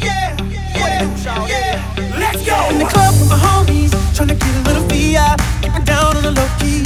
[0.00, 0.36] yeah,
[0.76, 2.18] yeah, yeah.
[2.18, 2.56] Let's go.
[2.70, 6.16] In the club with my homies, trying to get a little VI, keep it down
[6.16, 6.82] on the low key.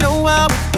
[0.00, 0.69] Know I'm.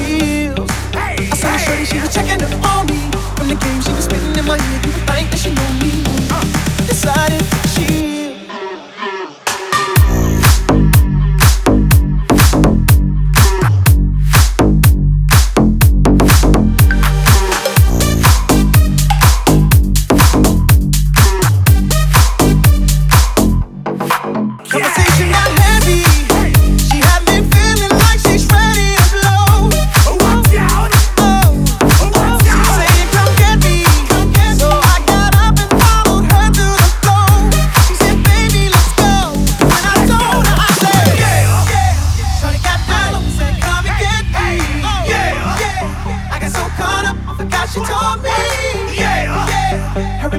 [49.93, 50.39] Hurry,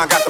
[0.00, 0.29] I got the